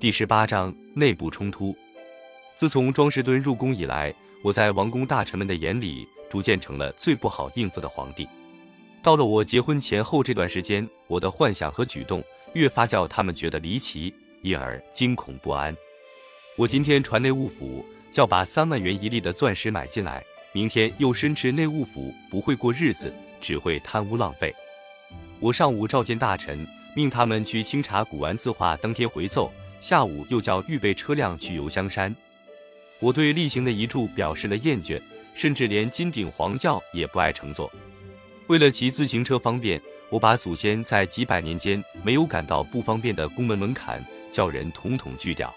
[0.00, 1.76] 第十八章内部冲突。
[2.54, 8.28] 自从庄士敦入宫以来，我在王公大臣们的眼里，逐渐成了最不好应付的皇帝。
[9.02, 12.22] 到了我结婚前后这段时间，我的幻想和举动
[12.52, 15.76] 越发叫他们觉得离奇，因而惊恐不安。
[16.56, 24.54] 我今天传内务府，叫把三万元一粒的钻石买进来，明天又申斥内务府不会过日子，只会贪污浪费。
[25.40, 29.50] 我上午召见大臣，命他们去清查古玩字画，当天回奏；
[29.80, 32.14] 下午又叫预备车辆去游香山。
[33.00, 35.00] 我对例行的遗嘱表示了厌倦，
[35.34, 37.70] 甚至连金顶黄轿也不爱乘坐。
[38.48, 39.80] 为了骑自行车方便，
[40.10, 45.54] 我把祖先在几百年间没有感到不方便的宫门门槛叫人统统锯掉。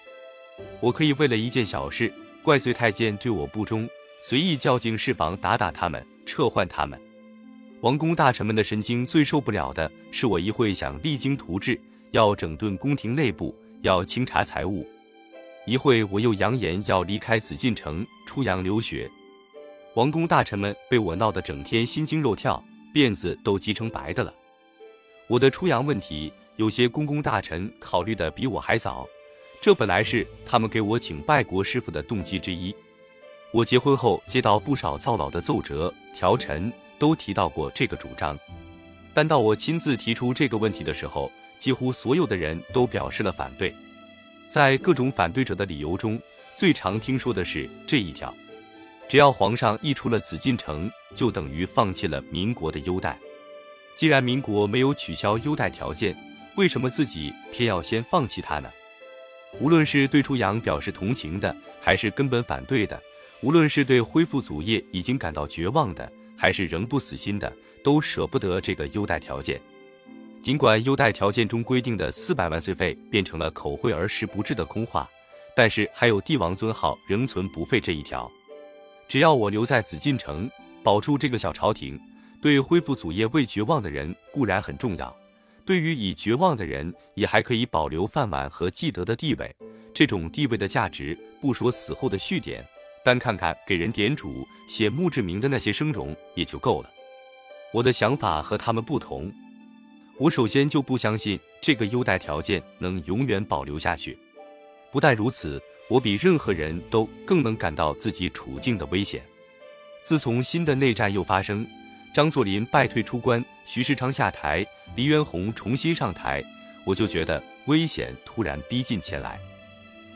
[0.80, 3.90] 我可以为了一件小事怪罪太监对我不忠，
[4.22, 7.00] 随意叫进侍房打打他们，撤换他们。
[7.80, 11.80] 王公大臣们的神经最受不了的是我一会想励精图治，
[12.12, 14.86] 要整顿宫廷内部，要清查财物；
[15.66, 19.10] 一会我又扬言要离开紫禁城出洋留学。
[19.96, 24.34] 王公大臣们被我闹得整天心惊肉跳，辫子都急成白的了。
[25.28, 29.08] 我的出洋问题，有些公公大臣考虑的比我还早，
[29.62, 32.76] 这本来是他们给我请拜国师傅的动机之一。
[33.52, 36.72] 我结婚后接到不少造老的奏折条陈。
[37.02, 38.38] 都提到过这个主张，
[39.12, 41.32] 但到我亲自提出这个问题的时候，
[41.62, 43.72] 几乎所有的人都表示了反对。
[44.50, 46.20] 在各种反对者的理由中，
[46.56, 48.34] 最常听说的是这一条：
[49.08, 53.16] 只要皇上一出了紫禁城，就等于放弃了民国的优待。
[53.94, 56.18] 既然民国没有取消优待条件，
[56.56, 58.68] 为什么自己偏要先放弃它呢？
[59.60, 62.98] 无论是对出洋表示同情的，还是根本反对的；
[63.44, 67.54] 无论是对恢复祖业已经感到绝望的，还是仍不死心的，
[67.84, 69.62] 都舍不得这个优待条件。
[70.42, 75.08] 尽管优待条件中规定的四百万岁费变成了口惠而实不至的空话，
[75.56, 78.30] 但是还有帝王尊号仍存不废这一条。
[79.08, 80.50] 只要我留在紫禁城，
[80.82, 82.00] 保住这个小朝廷，
[82.42, 85.16] 对恢复祖业未绝望的人固然很重要，
[85.64, 89.56] 对于已绝望的人，也还可以保留饭碗和既得的地位。
[89.94, 92.66] 这种地位的价值，不说死后的续典。
[93.04, 96.90] 单看看给人点主、写墓志铭的那些生荣也就够了。
[97.74, 99.32] 我的想法和他们不同，
[100.22, 104.16] 我首先就不相信这个优待条件能永远保留下去。
[104.92, 109.24] 不但如此，我比任何人都更能感到自己处境的危险。
[110.04, 111.66] 自从新的内战又发生，
[112.14, 114.64] 张作霖败退出关，徐世昌下台，
[114.96, 116.44] 黎元洪重新上台，
[116.86, 119.40] 我就觉得危险突然逼近前来。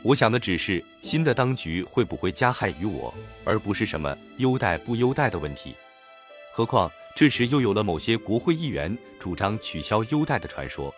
[0.04, 3.12] 我想的只是新的当局会不会加害于我，
[3.44, 5.74] 而不是什么优待不优待的问题。
[6.52, 10.94] 何况这时又有了某些国会议员主张取消优待的传说。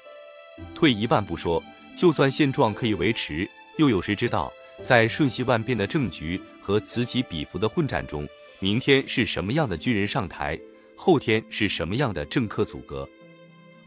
[0.75, 1.62] 退一万步说，
[1.97, 3.49] 就算现状可以维持，
[3.79, 4.53] 又有谁知道
[4.83, 8.28] 在瞬息万变的政局和此起彼伏的混战中，
[8.59, 10.59] 明天是什么样的军人上台，
[10.97, 13.09] 后天是什么样的政客阻隔？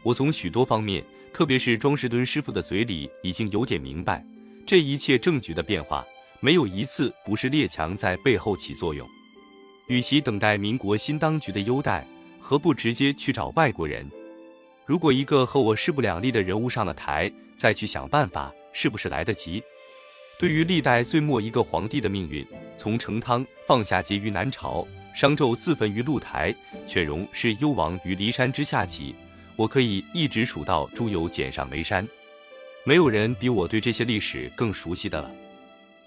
[0.02, 1.04] 我从许多方面，
[1.34, 4.24] 特别是庄士敦师傅的嘴里，已经有点明白。
[4.66, 6.02] 这一切政局的变化，
[6.40, 9.06] 没有一次不是列强在背后起作用。
[9.88, 12.06] 与其等待民国新当局的优待，
[12.42, 14.04] 何不直接去找外国人？
[14.84, 19.62] 如果一个和我势不两立的人物上了台，再去想办法，是不是来得及？
[20.40, 22.44] 对于历代最末一个皇帝的命运，
[22.76, 26.52] 从成汤放下节于南朝，商纣自焚于露台，
[26.84, 29.14] 犬戎是幽王于骊山之下起，
[29.54, 32.06] 我可以一直数到朱由检上眉山。
[32.82, 35.30] 没有人比我对这些历史更熟悉的了。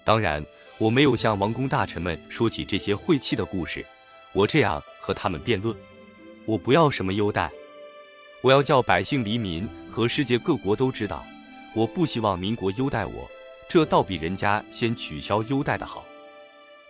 [0.04, 0.44] 当然，
[0.76, 3.84] 我没有向王公大臣们说起这些晦气的故事。
[4.34, 5.74] 我这样和他们辩论：
[6.46, 7.50] 我不要什么优待，
[8.40, 11.24] 我要叫百姓黎民和世界各国都知道，
[11.74, 13.28] 我不希望民国优待我，
[13.68, 16.04] 这倒比人家先取消优待的好。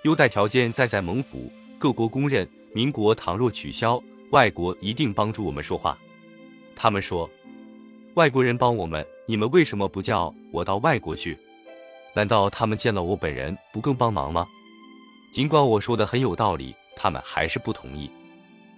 [0.03, 4.00] 优待条件再在蒙府，各国公认，民国倘若取消，
[4.31, 5.99] 外国一定帮助我们说话。
[6.75, 7.28] 他们说。
[8.15, 11.37] 外国人帮我们，你们为什么不叫我到外国去？
[12.15, 14.47] 难道他们见了我本人不更帮忙吗？
[15.31, 18.10] 尽管我说的很有道理，他们还是不同意。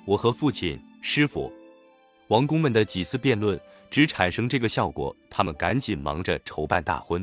[0.08, 1.52] 我和父亲、师傅、
[2.28, 3.60] 王公们的几次辩论，
[3.90, 7.22] 只产生这个效果，他们赶紧忙着筹办大婚。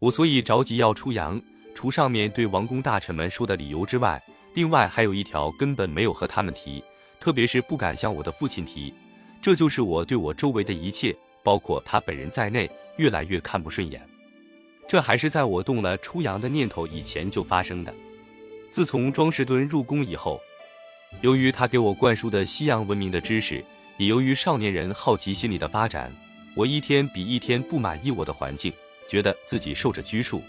[0.00, 1.40] 我所以着急要出洋，
[1.72, 4.20] 除上面对王公大臣们说的理由之外，
[4.54, 6.82] 另外还有一条根本没有和他们提，
[7.20, 8.92] 特别是不敢向我的父亲提。
[9.40, 14.04] 这就是我对我周围的一切，包括他本人在内，越来越看不顺眼。
[14.88, 17.94] 这还是在我动了出洋的念头以前就发生的。
[18.68, 20.40] 自从庄士敦入宫以后，
[21.20, 23.64] 由于他给我灌输的西洋文明的知识，
[23.96, 26.12] 也由于少年人好奇心理的发展，
[26.54, 28.72] 我一天比一天不满意我的环境，
[29.08, 30.42] 觉得自己受着拘束。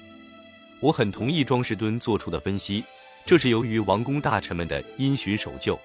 [0.82, 2.84] 我很同意庄士敦做出的分析，
[3.26, 5.80] 这是由于王公大臣们的因循守旧。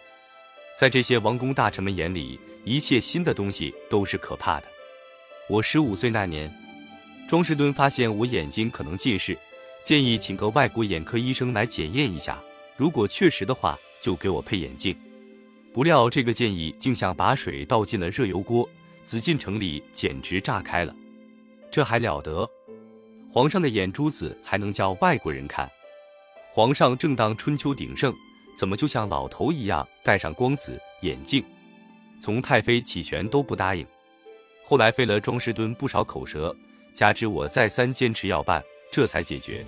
[0.77, 4.67] 在这些王公大臣们眼里，一切新的东西都是可怕的。
[5.49, 6.53] 我十五岁那年，
[7.29, 9.39] 庄士敦发现我眼睛可能近视，
[9.85, 12.43] 建议请个外国眼科医生来检验一下，
[12.77, 14.97] 如果确实的话，就给我配眼镜。
[15.73, 18.69] 不料这个建议竟像把水倒进了热油锅，
[19.05, 20.95] 紫禁城里简直炸开了。
[21.71, 22.49] 这还了得？
[23.31, 25.71] 皇上的眼珠子还能叫外国人看？
[26.51, 28.15] 皇上正当春秋鼎盛。
[28.57, 31.43] 怎么就像老头一样戴上光子眼镜？
[32.21, 33.87] 从太妃起全都不答应，
[34.63, 36.55] 后来费了庄士敦不少口舌，
[36.93, 38.63] 加之我再三坚持要办，
[38.93, 39.65] 这才解决。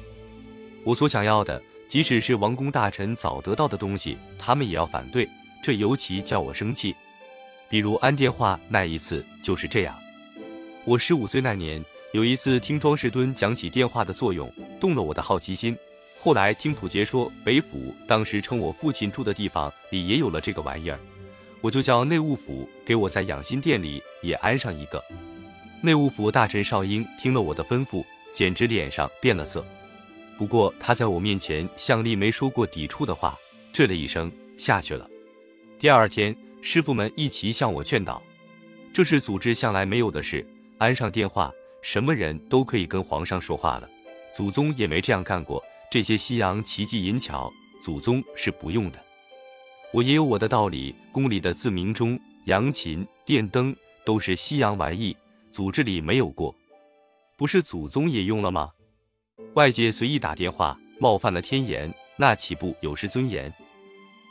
[0.85, 5.29] 我所想要的，即使是王公大臣早得到的东西，他们也要反对，
[5.63, 6.97] 这尤其叫我生气。
[7.69, 9.95] 比如安电话那一次就是这样。
[10.87, 11.85] 我十五岁那年，
[12.15, 14.51] 有一次听庄士敦讲起电话的作用，
[14.81, 15.77] 动了我的好奇心。
[16.19, 20.99] 后来听土杰说，北府当时称我父亲住的地方里也有了这个玩意儿，
[21.61, 25.05] 我就叫内务府给我在养心殿里也安上一个。
[25.83, 28.03] 内务府大臣邵英听了我的吩咐，
[28.35, 29.63] 简直脸上变了色。
[30.39, 33.39] 不过他在我面前向丽没说过抵触的话，
[33.73, 35.09] 这了一声下去了。
[35.79, 38.23] 第二天，师傅们一齐向我劝导，
[38.93, 40.47] 这是组织向来没有的事，
[40.79, 41.53] 安上电话，
[41.83, 43.89] 什么人都可以跟皇上说话了，
[44.35, 45.63] 祖宗也没这样干过。
[45.91, 47.53] 这些西洋奇技淫巧，
[47.83, 48.99] 祖宗是不用的。
[49.93, 50.95] 我也有我的道理。
[51.13, 55.15] 宫里的自鸣钟、扬琴、电灯都是西洋玩意，
[55.51, 56.55] 组织里没有过。
[57.37, 58.71] 不是祖宗也用了吗？
[59.55, 63.53] 外界随意打电话，冒犯了天颜，那岂不有失尊严？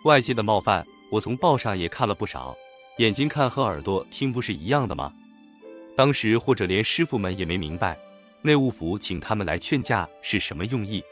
[0.04, 2.58] 外界的冒犯，我从报上也看了不少。
[2.98, 5.14] 眼睛看和耳朵听不是一样的吗？
[5.96, 7.96] 当时或者连师傅们也没明白，
[8.42, 11.04] 内务府请他们来劝架是什么用意。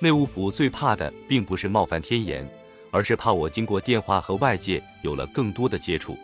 [0.00, 2.48] 内务府最怕的并不是冒犯天颜，
[2.90, 6.16] 而是怕我经过电话和外界有了更多的接触，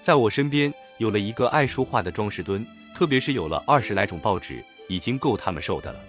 [0.00, 6.00] 在我身边有了一个爱说话的庄士敦，特别是有了二十来种报纸，已经够他们受的了。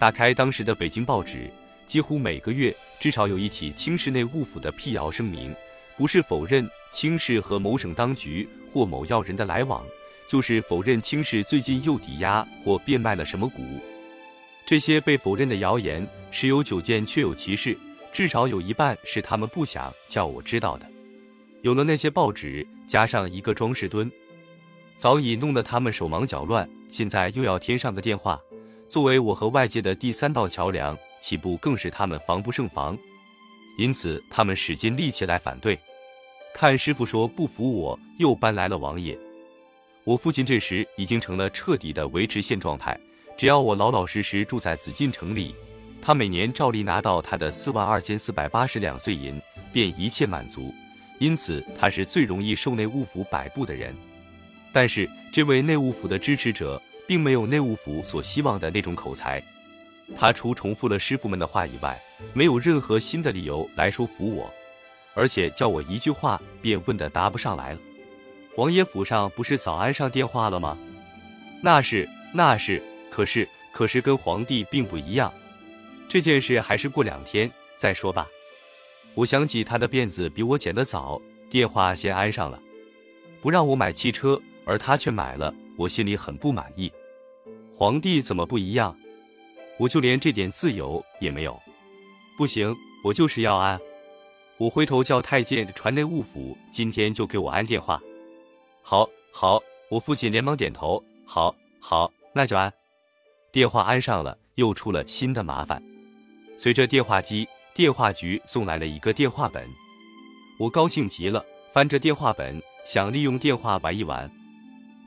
[0.00, 1.50] 打开当时的北京报纸，
[1.84, 5.54] 几乎每个月至少有一起清室内务府的辟谣声明，
[5.98, 9.84] 不是否认清室和某省当局或某要人的来往，
[10.26, 13.62] 就是否认清室最近又抵押或变卖了什么股。
[14.64, 17.76] 这些被否认的谣言十有九件确有其事，
[18.10, 20.86] 至少有一半是他们不想叫我知道的。
[21.60, 24.10] 有了那些报纸，加上一个庄士敦，
[24.96, 26.66] 早已弄得他们手忙脚乱。
[26.88, 28.40] 现在又要添上个电话，
[28.90, 32.98] 作为我和外界的第三道桥梁，岂不更是他们防不胜防？
[33.78, 35.78] 因此，他们使尽力气来反对。
[36.52, 39.16] 看师傅说不服我，又搬来了王爷。
[40.02, 42.98] 我父亲这时已经成了彻底的维持现状派。
[43.38, 45.54] 只要我老老实实住在紫禁城里，
[46.02, 49.40] 他每年照例拿到他的四万二千四百八十两碎银，
[49.72, 50.74] 便一切满足。
[51.20, 53.94] 因此，他是最容易受内务府摆布的人。
[54.72, 59.42] 但是，这位内务府的支持者并没有内务府所希望的那种口才。
[60.16, 62.00] 他除重复了师傅们的话以外，
[62.32, 64.48] 没有任何新的理由来说服我，
[65.12, 67.80] 而且叫我一句话便问的答不上来了。
[68.54, 70.78] 王爷府上不是早安上电话了吗？
[71.60, 72.80] 那是，那是。
[73.10, 75.34] 可是，可是跟皇帝并不一样。
[76.08, 78.28] 这件事还是过两天再说吧。
[79.16, 82.62] 我想起他的辫子比我剪得早，电话先安上了。
[83.42, 86.92] 不让我买汽车，而他却买了，我心里很不满意。
[87.80, 88.94] 皇帝怎么不一样？
[89.78, 91.58] 我就连这点自由也没有。
[92.36, 93.80] 不行，我就是要安。
[94.58, 97.98] 我回头叫太监传内务府，今天就给我安电话。
[98.82, 99.58] 好，好。
[99.88, 101.02] 我父亲连忙点头。
[101.24, 102.70] 好，好，那就安。
[103.50, 105.82] 电话安上了，又出了新的麻烦。
[106.58, 109.66] 随着电话机，电话局送来了一个电话本，
[110.58, 114.30] 我高兴极了，翻着电话本，想利用电话玩一玩。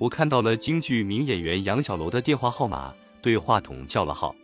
[0.03, 4.35] 我看到了京剧名演员杨小楼的电话号码，对话筒叫了号。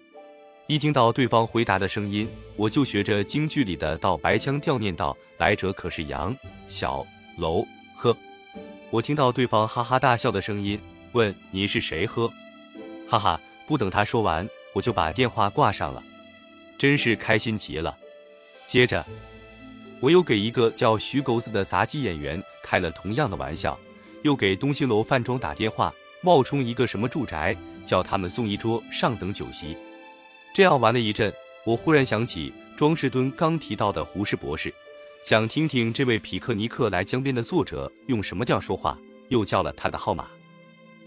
[0.68, 6.34] 一听到对方回答的声音，我就学着京剧里的道白腔调念道：“来者可是杨
[6.70, 7.06] 小
[7.38, 8.16] 楼？”呵，
[8.90, 10.80] 我听到对方哈哈大笑的声音，
[11.12, 12.32] 问：“您是谁？”呵，
[13.06, 13.42] 哈哈。
[13.68, 16.02] 不等他说完，我就把电话挂上了，
[16.78, 17.98] 真是开心极了。
[18.66, 19.06] 接着，
[20.00, 23.78] 我又给一个叫徐狗子的杂技演员开了同样的玩笑，
[24.24, 29.78] 又给东兴楼饭庄打电话，冒充一个什么住宅，叫他们送一桌上等酒席。
[30.54, 31.34] 这样玩了一阵，
[31.66, 34.74] 我忽然想起庄士敦刚提到的胡适博士，
[35.24, 38.98] 想听听这位匹克尼克来江边的作者用什么调说话，
[39.30, 40.28] 又叫了他的号码。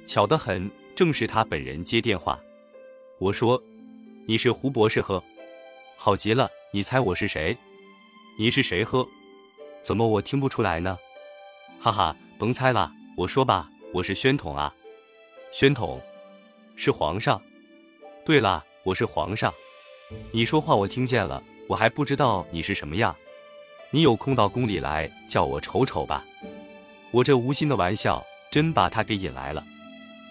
[0.07, 2.38] 巧得很，正是他本人接电话。
[3.19, 3.62] 我说
[4.26, 5.23] ：“你是胡博士呵，
[5.97, 6.49] 好极了。
[6.73, 7.57] 你猜我是谁？
[8.38, 9.07] 你是谁呵？
[9.83, 10.99] 怎么我听不出来呢？
[11.78, 14.75] 哈哈，甭猜了，我说吧，我是宣统啊。
[15.52, 16.00] 宣统，
[16.76, 17.40] 是皇上。
[18.25, 19.52] 对了，我是皇上。
[20.31, 23.14] 你说话我听见了，我还不知道你是什么样。
[23.90, 26.25] 你有空到宫里来，叫我瞅瞅吧。
[27.11, 29.62] 我这无心的玩笑，真把他给引来了。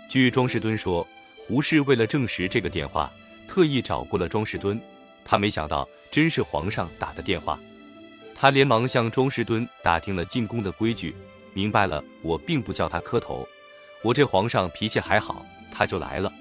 [0.09, 1.07] 据庄士敦说。”
[1.47, 3.11] 胡适为了证实这个电话，
[3.45, 4.79] 特意找过了庄士敦，
[5.25, 7.59] 他没想到真是皇上打的电话，
[8.33, 11.13] 他连忙向庄士敦打听了进宫的规矩，
[11.53, 13.48] 明白了我并不叫他磕头，
[14.03, 16.31] 我这皇上脾气还好，他就来了。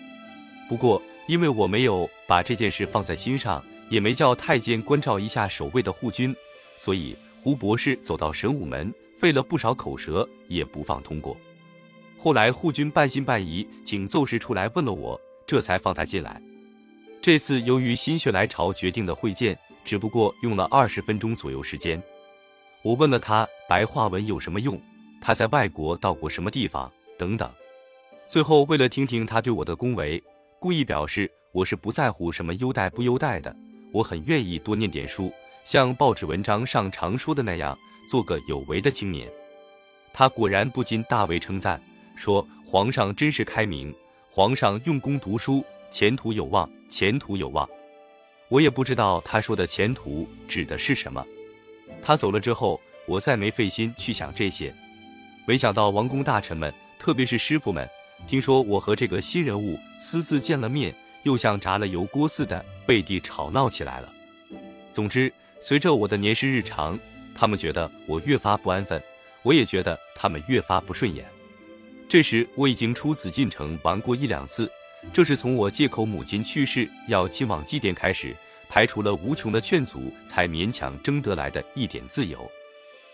[0.68, 6.34] 不过因为我没有把这件事放在心上，也没叫太监关照一下守卫的护军，
[6.78, 11.36] 所以胡博士走到神武门，费了不少口舌，也不放通过。
[12.18, 16.40] 后来护军半信半疑，请奏事出来问了我，这才放他进来。
[17.22, 22.02] 这次由于心血来潮决定的会见，只不过用了二十分钟左右时间。
[22.82, 24.80] 我问了他白话文有什么用，
[25.20, 27.50] 他在外国到过什么地方等等。
[28.26, 30.22] 最后为了听听他对我的恭维，
[30.58, 33.54] 故意表示我是不在乎什么优待不优待的，
[33.92, 35.32] 我很愿意多念点书，
[35.64, 37.76] 像报纸文章上常说的那样，
[38.08, 39.30] 做个有为的青年。
[40.12, 41.80] 他果然不禁大为称赞。
[42.16, 43.94] 说皇上真是开明，
[44.30, 47.66] 皇上用功读书，前途有望，前途有望。
[48.48, 51.24] 我也不知道他说的前途指的是什么。
[52.02, 54.74] 他走了之后，我再没费心去想这些。
[55.46, 57.88] 没想到王公大臣们，特别是师傅们，
[58.26, 60.94] 听说我和这个新人物私自见了面，
[61.24, 64.12] 又像炸了油锅似的背地吵闹起来了。
[64.92, 66.98] 总之，随着我的年事日长，
[67.34, 69.02] 他们觉得我越发不安分，
[69.42, 71.26] 我也觉得他们越发不顺眼。
[72.08, 74.70] 这时我已经出紫禁城玩过一两次，
[75.12, 78.36] 这是从我借口母亲去世要亲往祭奠开始，
[78.68, 82.50] 排除了无穷的劝阻，才勉强争得来的一点自由。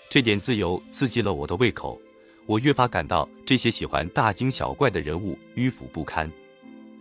[0.09, 2.01] 这点自由刺激了我的胃口，
[2.47, 6.31] 我越发感到这些喜欢大惊小怪的人物迂腐不堪。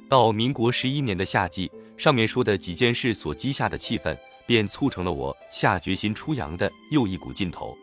[0.09, 7.77] 到民国十一年的夏季，上面说的几件事所积下的气氛，便促成了我下决心出洋的又一股劲头。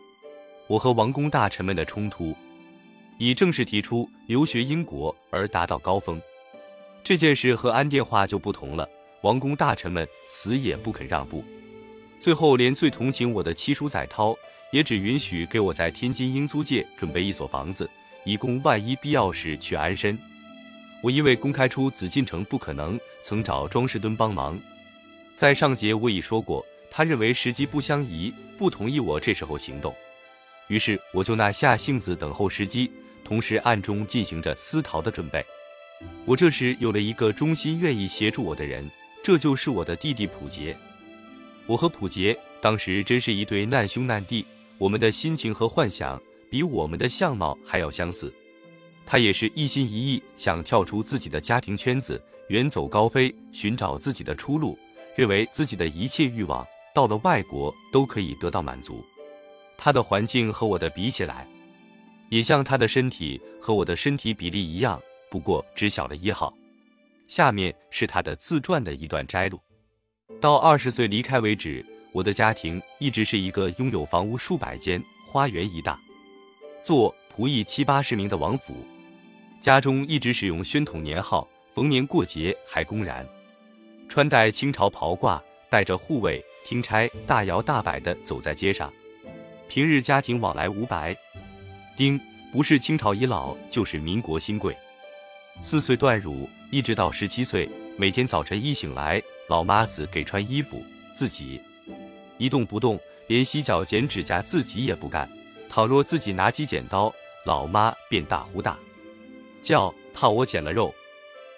[0.67, 2.35] 我和王公大臣们的冲突。
[3.19, 6.19] 以正式提出留学英国而达到高峰，
[7.03, 8.89] 这件事和安电话就不同了。
[9.21, 11.43] 王公大臣们死也不肯让步，
[12.19, 14.35] 最后连最同情我的七叔载涛
[14.73, 17.87] 也只允许给我在天津英租界准备一所房子，
[18.25, 20.17] 以供万一必要时去安身。
[21.03, 24.59] 我因为公开出紫禁城不可能，曾找庄士敦帮忙。
[25.35, 29.95] 在上节我已说过，他认为时机不相宜，不同意我这时候行动。
[30.69, 32.91] 于是我就那下性子等候时机。
[33.23, 35.45] 同时暗中进行着私逃的准备。
[36.25, 38.89] 我这时有了一个忠心愿意协助我的人，
[39.23, 40.75] 这就是我的弟弟普杰。
[41.65, 44.45] 我和普杰当时真是一对难兄难弟，
[44.77, 48.33] 我们的心情和幻想比我们的相貌还要相似。
[49.05, 54.77] 他也是一心一意想跳出自己的家庭圈子，远走高飞，寻找自己的出路，
[55.15, 59.03] 认为自己的一切欲望到了外国都可以得到满足。
[59.77, 61.47] 他的环境和我的比起来。
[62.29, 64.99] 也像他的身体和我的身体比例一样，
[65.29, 66.51] 不过只小了一号。
[67.27, 69.59] 下面是他的自传的一段摘录：
[70.41, 75.99] 到二十岁离开为止，我的家庭一直是一个拥有房屋数百间、花园一大、
[76.81, 78.75] 做仆役七八十名的王府。
[79.59, 83.27] 家中一直使用宣统年号，逢年过节还公然
[84.07, 85.41] 穿戴清朝袍褂，
[85.71, 88.93] 带着护卫听差，大摇大摆地走在街上。
[89.67, 91.17] 平日家庭往来无白。
[91.97, 92.19] 丁
[92.51, 94.77] 不是清朝遗老，就是民国新贵。
[95.59, 97.67] 四岁断乳，一直到十七岁，
[97.97, 100.83] 每天早晨一醒来，老妈子给穿衣服，
[101.15, 101.59] 自己
[102.37, 105.29] 一动不动，连洗脚剪指甲自己也不干。
[105.69, 107.13] 倘若自己拿起剪刀，
[107.45, 108.77] 老妈便大呼大
[109.61, 110.93] 叫，怕我剪了肉。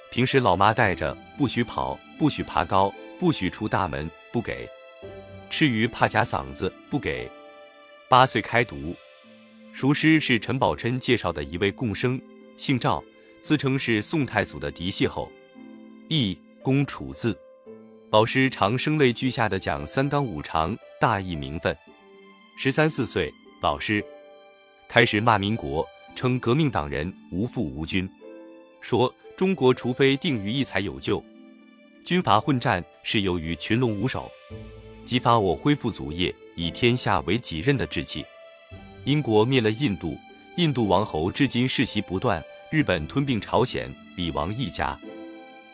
[0.10, 4.70] 平时老妈带着，不许跑，不许爬高，不许出大门，不给
[5.50, 7.30] 吃鱼，怕夹嗓子，不给。
[8.08, 8.96] 八岁开读。
[9.74, 12.22] 熟师是陈宝琛介绍的一位贡生，
[12.56, 13.04] 姓赵，
[13.42, 15.30] 自称是宋太祖的嫡系后，
[16.08, 17.38] 义公楚字。
[18.16, 21.78] 老师常声泪俱下的讲三纲五常，大义名分。
[22.58, 23.30] 十三四岁，
[23.62, 24.02] 老师
[24.88, 28.10] 开始骂民国，称革命党人无父无君，
[28.80, 31.22] 说中国除非定于一才有救，
[32.06, 34.32] 军阀混战是由于群龙无首，
[35.04, 38.26] 激发我恢复祖业，以天下为己任的志气。
[39.04, 40.18] 英国灭了印度，
[40.56, 42.42] 印度王侯至今世袭不断。
[42.72, 44.98] 日本吞并朝鲜，李王一家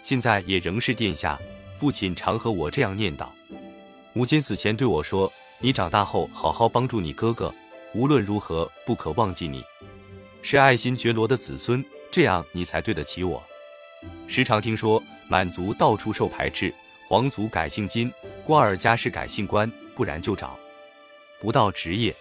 [0.01, 1.39] 现在也仍是殿下。
[1.81, 3.27] 父亲常和我这样念叨。
[4.13, 7.51] 母亲死前对我说：“你长大后好好帮助你哥哥，
[7.95, 9.63] 无论如何不可忘记你，
[10.43, 13.41] 是爱新觉罗的子孙，这样你才对得起我。”
[14.29, 16.71] 时常听说满族到处受排斥，
[17.07, 18.13] 皇族改姓金，
[18.45, 20.55] 瓜尔家世改姓关，不然就找
[21.39, 22.15] 不到职业。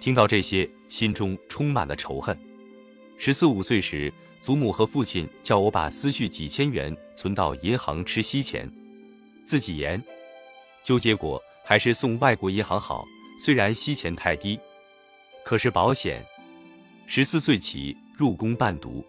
[0.00, 2.36] 听到这些，心中充满了仇恨。
[3.18, 8.68] 十四五岁时，祖母和父亲叫我把思绪几千元存到银行吃息钱，
[9.50, 10.00] 自己研
[10.80, 13.04] 究，结果还是送外国银行好。
[13.36, 14.56] 虽然息钱太低，
[15.44, 16.24] 可是保险。
[17.08, 19.04] 十四岁起入宫伴读，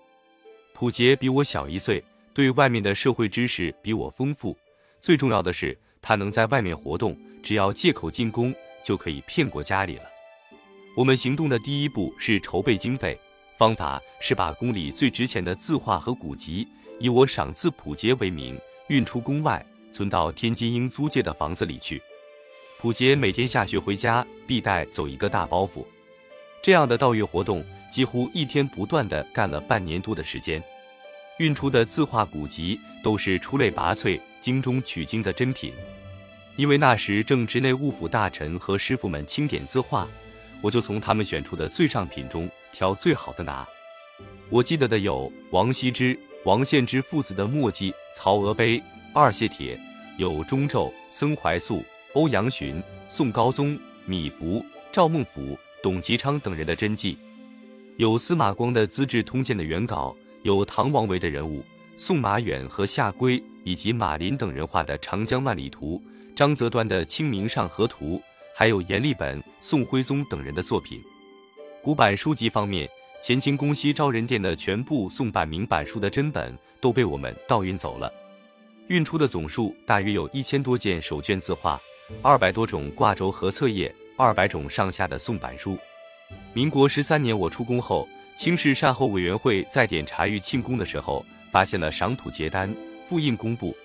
[0.73, 4.57] 普杰比我小一岁，对外面的社会知识比我丰富。
[4.99, 8.51] 最重要的是，他能在外面活动，只要借口进宫，
[8.83, 10.05] 就可以骗过家里了。
[10.97, 13.15] 我们行动的第一步是筹备经费，
[13.59, 16.67] 方法是把宫里最值钱的字画和古籍，
[16.99, 22.01] 以我赏赐普杰为名运出宫外，存到天津英租界的房子里去。
[22.79, 25.85] 普杰每天下学回家必带走一个大包袱，
[26.61, 30.63] 这样的盗月活动几乎一天不断的干了半年多的时间。
[31.37, 35.73] 运出的字画古籍都是出类拔萃、精中取精的珍品，
[36.55, 40.07] 因为那时正值内务府大臣和师傅们清点字画。
[40.61, 43.67] 我就从他们选出的最上品中挑最好的拿。
[44.49, 48.77] 我记得的有王羲之、王献之父子的墨迹《曹娥碑》
[49.13, 49.75] 《二谢帖》，
[50.15, 57.17] 有钟繇、曾怀素、欧阳询、宋高宗、米芾、赵孟頫、董其昌等人的真迹，
[57.97, 61.61] 有司马光的《资治通鉴》的原稿，有唐王维的人物，
[61.97, 66.01] 宋马远和夏圭以及马林等人画的《长江万里图》，
[66.33, 68.15] 张择端的《清明上河图》。
[68.53, 71.01] 还有阎立本、宋徽宗等人的作品。
[71.81, 72.87] 古版书籍方面，
[73.25, 78.11] 乾清宫西昭仁殿的全部宋版明版书的真本都被我们盗运走了。
[78.87, 81.79] 运出的总数大约有一千多件手卷字画，
[82.21, 85.77] 二百多种挂轴和册页，二百种上下的宋版书。
[86.53, 92.73] 民国十三年我出宫后，清室善后委员会在点查玉庆宫的时候，发现了赏土节单，
[93.07, 93.75] 复印公布，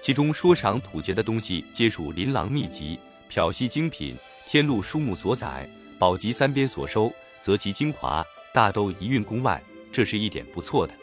[0.00, 2.98] 其中说赏土节的东西皆属琳琅秘籍。
[3.28, 4.16] 漂系精品，
[4.46, 9.60] 天禄书目所载，宝级三边所收，则其精华大都移运宫外，
[9.92, 10.94] 这是一点不错的。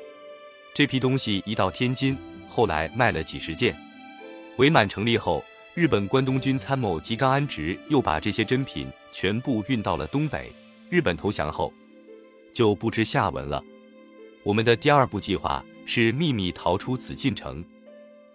[0.73, 2.17] 这批东西一到天津，
[2.53, 3.75] 后来卖了几十件。
[4.57, 10.51] 伪满成立后，日本关东军参谋吉冈安直又把这些珍品全部运到了东北。
[10.87, 11.73] 日本投降后，
[12.53, 13.63] 就不知下文了。
[14.43, 17.65] 我们的第二步计划是秘密逃出紫禁城，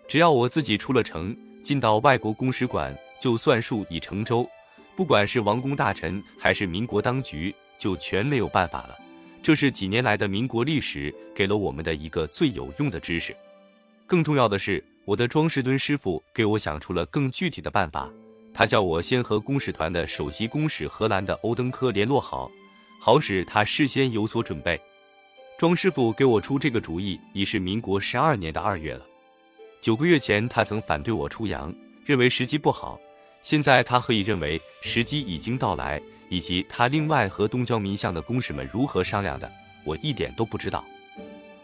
[0.08, 2.92] 只要我自己出了城，进到外国公使馆。
[3.20, 4.48] 就算数已成舟，
[4.96, 8.96] 不管是王公大臣还是民国当局，就全没有办法了。
[9.42, 13.36] 这是几年来的民国历史给了我们的一个最有用的知识。
[14.08, 18.10] 更重要的是，我的庄士敦师傅给我想出了更具体的办法。
[18.54, 22.50] 他叫我先和公使团的首席公使荷兰的欧登科联络好，
[22.98, 24.80] 好使他事先有所准备。
[25.58, 29.04] 庄师傅给我出这个主意已是民国十二年的二月了。
[29.78, 31.72] 九个月前，他曾反对我出洋，
[32.06, 32.98] 认为时机不好。
[33.42, 39.52] 现在他何以认为时机已经到来，以及他另外和东交民巷的公使们如何商量的，
[39.84, 40.82] 我一点都不知道。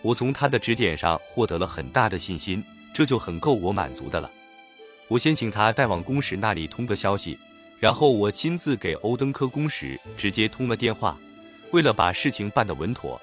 [0.04, 2.62] 我从他的指点上获得了很大的信心，
[2.92, 4.30] 这就很够我满足的了。
[5.08, 7.38] 我先请他带往公使那里通个消息，
[7.80, 11.18] 然后我亲自给欧登科公使直接通了电话。
[11.70, 13.18] 为了把事情办得稳妥，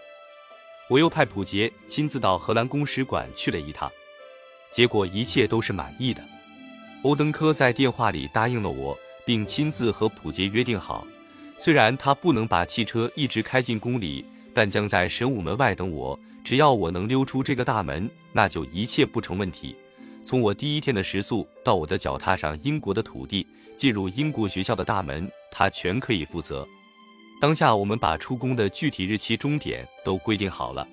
[0.90, 3.90] 我又派普杰亲自到荷兰公使馆去了一趟，
[4.72, 6.24] 结果一切都是满意的。
[7.04, 11.06] 欧登科在电话里答应了我，并亲自和普杰约定好，
[11.60, 16.20] 虽然他不能把汽车一直开进宫里，但将在神武门外等我。
[16.44, 19.76] 只要我能溜出这个大门，那就一切不成问题。
[20.24, 26.68] 从我第一天的食宿到我的脚踏上英国的土地，进入英国学校的大门，他全可以负责。
[27.40, 30.88] 当下我们把出宫的具体日期、终点都规定好了。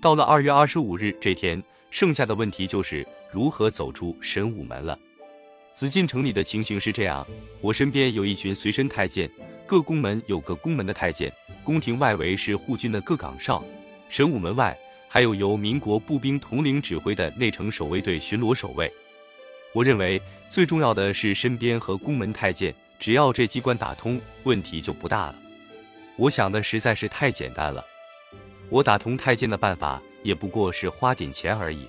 [0.00, 4.98] 到了二月二十五日这天，剩下的问题就是如何走出神武门了。
[5.74, 7.26] 紫禁城里的情形是这样：
[7.60, 9.30] 我身边有一群随身太监，
[9.66, 11.32] 各宫门有个宫门的太监，
[11.66, 13.60] 宫廷外围是护军的各岗哨，
[14.08, 18.90] 神武门外还有由民国步兵统领指挥的内城守卫队巡逻守卫。
[19.72, 25.34] 我认为最重要的是身边和宫门太监，只要这机关打通，问题就不大了。
[26.14, 27.84] 我想的实在是太简单了，
[28.70, 31.88] 我打通太监的办法也不过是花点钱而已。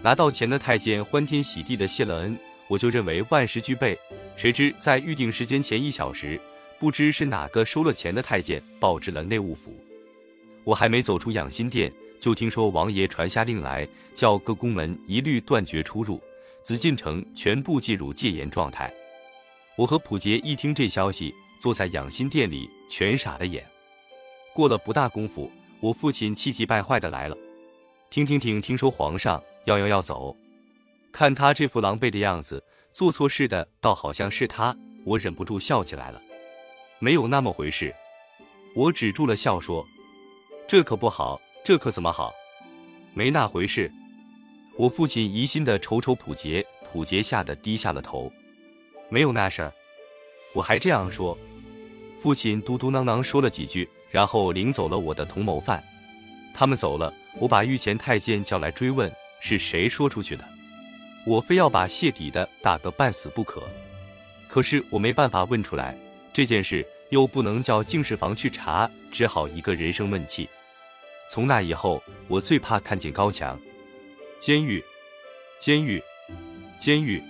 [0.00, 2.38] 拿到钱的太监欢天喜地的谢了恩。
[2.68, 3.98] 我就认为万事俱备，
[4.36, 6.40] 谁知在预定时间前一小时，
[6.82, 9.72] 不知是哪个收了钱的太监报至了内务府。
[10.64, 16.20] 我还没走出养心殿，就听说王爷传下令来，叫各宫门一律断绝出入，
[16.60, 18.92] 紫禁城全部进入戒严状态。
[19.76, 23.64] 我和普杰一听这消息，坐在养心殿里，全傻了眼。
[24.52, 27.36] 过了不大功夫，我父亲气急败坏的来了。
[28.10, 30.36] 听听听，听说皇上要要要走，
[31.12, 32.60] 看他这副狼狈的样子，
[32.92, 36.20] 做错事的倒好像是他，我忍不住笑起来了。
[37.02, 37.92] 没有那么回事，
[38.76, 39.84] 我止住了笑说
[40.68, 42.32] ：“这可不好。”这可怎么好？
[43.12, 43.90] 没那回事。
[44.76, 48.32] 我父亲疑心的瞅瞅普杰，普杰吓得低下了头。
[49.08, 49.72] 没有那事儿。
[50.54, 51.36] 我还这样说。
[52.20, 55.82] 父亲嘟嘟囔囔说了几句，然后领走了我的同谋犯。
[56.54, 60.44] 他们走了，我把御前太监叫来追问是谁说出去的。
[61.26, 63.60] 我非要把谢底的打个半死不可。
[64.46, 65.96] 可是我没办法问出来
[66.32, 70.48] 这件事，又不能叫净室房去查，只好一个人生闷气。
[71.30, 73.60] 从那以后，我最怕看见高墙、
[74.38, 74.82] 监狱、
[75.58, 76.02] 监狱、
[76.78, 77.22] 监狱。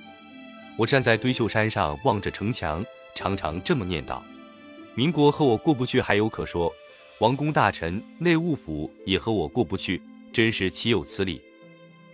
[0.76, 2.84] 我站在堆秀山上望着城墙，
[3.14, 4.22] 常常这么念叨：
[4.94, 6.72] 民国和我过不去还有可说，
[7.18, 10.00] 王公大臣、内务府也和我过不去，
[10.32, 11.42] 真是岂有此理！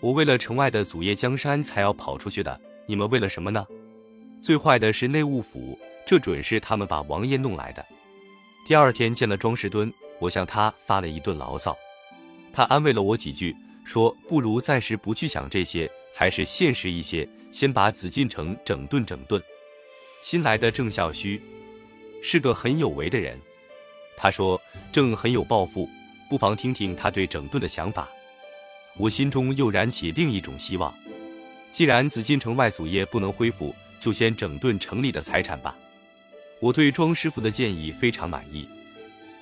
[0.00, 3.66] 我为了城外的祖业江山才要跑出去的，你们为了什么呢？
[4.40, 7.84] 最坏的是内务府，这准是他们把王爷弄来的。
[8.66, 9.92] 第二天见了庄士敦。
[10.18, 11.76] 我向他发了一顿牢骚，
[12.52, 19.40] 他安慰了我几句，说不如暂时不去想这些，还是现实一些，先把紫禁城整顿整顿。
[20.20, 21.40] 新来的郑孝胥
[22.20, 23.38] 是个很有为的人，
[24.16, 25.88] 他说郑很有抱负，
[26.28, 28.08] 不妨听听他对整顿的想法。
[28.96, 30.92] 我心中又燃起另一种希望，
[31.70, 35.76] 既然紫禁城外祖业不能恢复，就先整顿城里的财产吧。
[36.60, 38.68] 我对庄师傅的建议非常满意。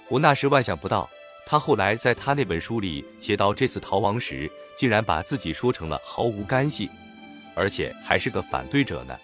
[0.09, 1.09] 我那时万想不到，
[1.45, 6.91] 他后来在他那本书里写到这次逃亡时，竟然把自己说成了毫无干系，
[7.55, 9.19] 而且还是个反对者呢。